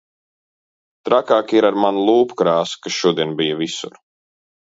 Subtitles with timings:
[1.09, 4.01] Trakāk ir ar manu lūpu krāsu, kas šodien bija visur.